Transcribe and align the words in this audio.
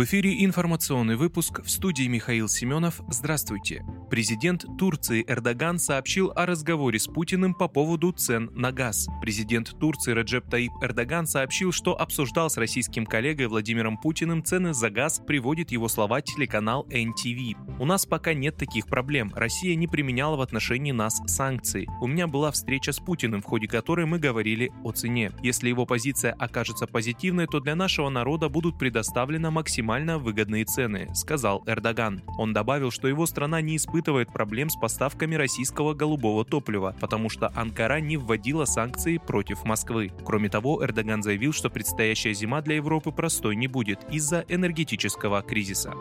В 0.00 0.04
эфире 0.04 0.46
информационный 0.46 1.14
выпуск 1.14 1.62
в 1.62 1.68
студии 1.68 2.06
Михаил 2.06 2.48
Семенов. 2.48 3.02
Здравствуйте. 3.10 3.84
Президент 4.08 4.64
Турции 4.78 5.22
Эрдоган 5.28 5.78
сообщил 5.78 6.32
о 6.34 6.46
разговоре 6.46 6.98
с 6.98 7.06
Путиным 7.06 7.52
по 7.52 7.68
поводу 7.68 8.10
цен 8.12 8.50
на 8.54 8.72
газ. 8.72 9.08
Президент 9.20 9.78
Турции 9.78 10.12
Раджеп 10.12 10.48
Таип 10.48 10.72
Эрдоган 10.80 11.26
сообщил, 11.26 11.70
что 11.70 12.00
обсуждал 12.00 12.48
с 12.48 12.56
российским 12.56 13.04
коллегой 13.04 13.48
Владимиром 13.48 13.98
Путиным 13.98 14.42
цены 14.42 14.72
за 14.72 14.88
газ, 14.88 15.20
приводит 15.26 15.70
его 15.70 15.86
слова 15.86 16.22
телеканал 16.22 16.86
NTV. 16.88 17.78
«У 17.78 17.84
нас 17.84 18.06
пока 18.06 18.32
нет 18.32 18.56
таких 18.56 18.86
проблем. 18.86 19.30
Россия 19.36 19.74
не 19.74 19.86
применяла 19.86 20.36
в 20.36 20.40
отношении 20.40 20.92
нас 20.92 21.20
санкции. 21.26 21.86
У 22.00 22.06
меня 22.06 22.26
была 22.26 22.50
встреча 22.52 22.92
с 22.92 23.00
Путиным, 23.00 23.42
в 23.42 23.44
ходе 23.44 23.68
которой 23.68 24.06
мы 24.06 24.18
говорили 24.18 24.72
о 24.82 24.92
цене. 24.92 25.30
Если 25.42 25.68
его 25.68 25.84
позиция 25.84 26.32
окажется 26.32 26.86
позитивной, 26.86 27.46
то 27.46 27.60
для 27.60 27.76
нашего 27.76 28.08
народа 28.08 28.48
будут 28.48 28.78
предоставлены 28.78 29.50
максимально 29.50 29.89
максимально 29.90 30.18
выгодные 30.18 30.64
цены, 30.64 31.08
сказал 31.14 31.64
Эрдоган. 31.66 32.22
Он 32.38 32.52
добавил, 32.52 32.92
что 32.92 33.08
его 33.08 33.26
страна 33.26 33.60
не 33.60 33.76
испытывает 33.76 34.32
проблем 34.32 34.70
с 34.70 34.76
поставками 34.76 35.34
российского 35.34 35.94
голубого 35.94 36.44
топлива, 36.44 36.94
потому 37.00 37.28
что 37.28 37.50
Анкара 37.56 37.98
не 37.98 38.16
вводила 38.16 38.66
санкции 38.66 39.18
против 39.18 39.64
Москвы. 39.64 40.12
Кроме 40.24 40.48
того, 40.48 40.84
Эрдоган 40.84 41.24
заявил, 41.24 41.52
что 41.52 41.70
предстоящая 41.70 42.34
зима 42.34 42.62
для 42.62 42.76
Европы 42.76 43.10
простой 43.10 43.56
не 43.56 43.66
будет 43.66 43.98
из-за 44.12 44.44
энергетического 44.48 45.42
кризиса. 45.42 45.92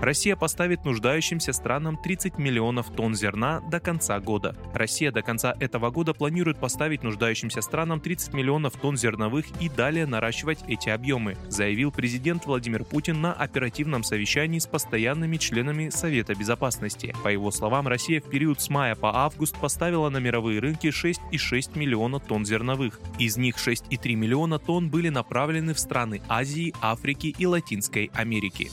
Россия 0.00 0.36
поставит 0.36 0.84
нуждающимся 0.84 1.52
странам 1.52 1.96
30 1.96 2.38
миллионов 2.38 2.90
тонн 2.94 3.14
зерна 3.14 3.60
до 3.60 3.80
конца 3.80 4.20
года. 4.20 4.54
Россия 4.74 5.10
до 5.10 5.22
конца 5.22 5.56
этого 5.58 5.90
года 5.90 6.12
планирует 6.12 6.58
поставить 6.58 7.02
нуждающимся 7.02 7.62
странам 7.62 8.00
30 8.00 8.34
миллионов 8.34 8.74
тонн 8.74 8.96
зерновых 8.96 9.46
и 9.60 9.68
далее 9.68 10.06
наращивать 10.06 10.58
эти 10.68 10.90
объемы, 10.90 11.36
заявил 11.48 11.90
президент 11.90 12.44
Владимир 12.44 12.84
Путин 12.84 13.20
на 13.22 13.32
оперативном 13.32 14.04
совещании 14.04 14.58
с 14.58 14.66
постоянными 14.66 15.38
членами 15.38 15.88
Совета 15.88 16.34
Безопасности. 16.34 17.14
По 17.24 17.28
его 17.28 17.50
словам, 17.50 17.88
Россия 17.88 18.20
в 18.20 18.28
период 18.28 18.60
с 18.60 18.68
мая 18.68 18.94
по 18.94 19.16
август 19.24 19.56
поставила 19.58 20.10
на 20.10 20.18
мировые 20.18 20.60
рынки 20.60 20.88
6,6 20.88 21.78
миллиона 21.78 22.20
тонн 22.20 22.44
зерновых. 22.44 23.00
Из 23.18 23.38
них 23.38 23.56
6,3 23.56 24.14
миллиона 24.14 24.58
тонн 24.58 24.90
были 24.90 25.08
направлены 25.08 25.72
в 25.72 25.78
страны 25.78 26.20
Азии, 26.28 26.74
Африки 26.82 27.34
и 27.36 27.46
Латинской 27.46 28.10
Америки. 28.14 28.70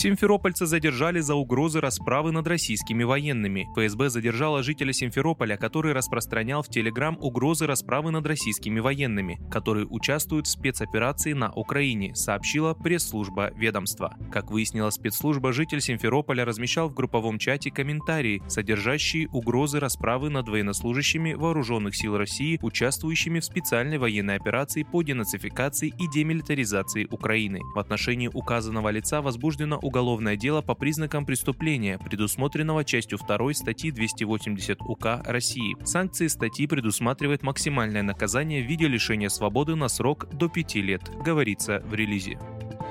Симферопольца 0.00 0.64
задержали 0.64 1.20
за 1.20 1.34
угрозы 1.34 1.78
расправы 1.78 2.32
над 2.32 2.46
российскими 2.46 3.02
военными. 3.04 3.68
ФСБ 3.76 4.08
задержала 4.08 4.62
жителя 4.62 4.94
Симферополя, 4.94 5.58
который 5.58 5.92
распространял 5.92 6.62
в 6.62 6.70
Телеграм 6.70 7.18
угрозы 7.20 7.66
расправы 7.66 8.10
над 8.10 8.26
российскими 8.26 8.80
военными, 8.80 9.38
которые 9.50 9.86
участвуют 9.86 10.46
в 10.46 10.50
спецоперации 10.52 11.34
на 11.34 11.52
Украине, 11.52 12.14
сообщила 12.14 12.72
пресс-служба 12.72 13.52
ведомства. 13.54 14.16
Как 14.32 14.50
выяснила 14.50 14.88
спецслужба, 14.88 15.52
житель 15.52 15.82
Симферополя 15.82 16.46
размещал 16.46 16.88
в 16.88 16.94
групповом 16.94 17.38
чате 17.38 17.70
комментарии, 17.70 18.42
содержащие 18.48 19.28
угрозы 19.28 19.80
расправы 19.80 20.30
над 20.30 20.48
военнослужащими 20.48 21.34
вооруженных 21.34 21.94
сил 21.94 22.16
России, 22.16 22.58
участвующими 22.62 23.40
в 23.40 23.44
специальной 23.44 23.98
военной 23.98 24.36
операции 24.36 24.82
по 24.82 25.02
денацификации 25.02 25.88
и 25.88 26.08
демилитаризации 26.08 27.06
Украины. 27.10 27.60
В 27.74 27.78
отношении 27.78 28.30
указанного 28.32 28.88
лица 28.88 29.20
возбуждено 29.20 29.78
уголовное 29.90 30.36
дело 30.36 30.62
по 30.62 30.76
признакам 30.76 31.26
преступления, 31.26 31.98
предусмотренного 31.98 32.84
частью 32.84 33.18
2 33.18 33.54
статьи 33.54 33.90
280 33.90 34.82
УК 34.82 35.20
России. 35.24 35.76
Санкции 35.84 36.28
статьи 36.28 36.68
предусматривают 36.68 37.42
максимальное 37.42 38.02
наказание 38.02 38.62
в 38.62 38.66
виде 38.66 38.86
лишения 38.86 39.28
свободы 39.28 39.74
на 39.74 39.88
срок 39.88 40.28
до 40.32 40.48
5 40.48 40.74
лет, 40.76 41.10
говорится 41.24 41.82
в 41.84 41.92
релизе. 41.94 42.38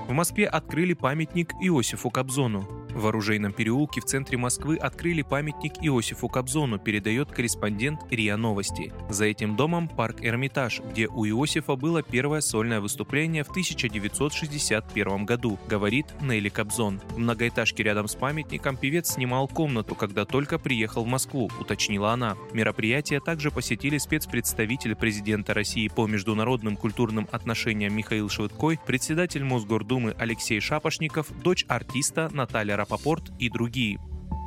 В 0.09 0.12
Москве 0.12 0.46
открыли 0.46 0.94
памятник 0.94 1.53
Иосифу 1.62 2.09
Кобзону. 2.09 2.78
В 2.94 3.07
оружейном 3.07 3.53
переулке 3.53 4.01
в 4.01 4.05
центре 4.05 4.38
Москвы 4.38 4.75
открыли 4.77 5.22
памятник 5.22 5.73
Иосифу 5.81 6.27
Кобзону, 6.27 6.79
передает 6.79 7.31
корреспондент 7.31 8.01
РИА 8.09 8.35
Новости. 8.35 8.91
За 9.09 9.25
этим 9.25 9.55
домом 9.55 9.88
парк 9.88 10.17
Эрмитаж, 10.22 10.81
где 10.91 11.07
у 11.07 11.25
Иосифа 11.25 11.75
было 11.75 12.01
первое 12.01 12.41
сольное 12.41 12.81
выступление 12.81 13.44
в 13.44 13.49
1961 13.51 15.25
году, 15.25 15.59
говорит 15.67 16.07
Нелли 16.22 16.49
Кобзон. 16.49 16.99
В 17.09 17.17
многоэтажке 17.19 17.83
рядом 17.83 18.07
с 18.07 18.16
памятником 18.16 18.75
певец 18.75 19.13
снимал 19.13 19.47
комнату, 19.47 19.95
когда 19.95 20.25
только 20.25 20.57
приехал 20.57 21.03
в 21.03 21.07
Москву, 21.07 21.49
уточнила 21.59 22.11
она. 22.11 22.35
Мероприятие 22.53 23.19
также 23.19 23.51
посетили 23.51 23.97
спецпредставитель 23.97 24.95
президента 24.95 25.53
России 25.53 25.88
по 25.88 26.07
международным 26.07 26.75
культурным 26.75 27.28
отношениям 27.31 27.95
Михаил 27.95 28.29
Швыдкой, 28.29 28.79
председатель 28.85 29.44
Мосгордумы 29.44 30.16
Алексей 30.17 30.59
Шапошников, 30.59 31.28
дочь 31.44 31.66
артиста 31.67 32.29
Наталья 32.33 32.78
Рапопорт 32.79 33.34
и 33.40 33.50
другие. 33.50 34.00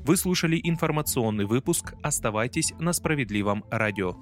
Вы 0.06 0.16
слушали 0.16 0.58
информационный 0.64 1.44
выпуск. 1.44 1.92
Оставайтесь 2.02 2.72
на 2.78 2.94
справедливом 2.94 3.62
радио. 3.70 4.16